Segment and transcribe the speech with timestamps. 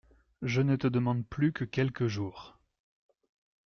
[0.41, 2.57] Je ne te demande plus que quelques jours.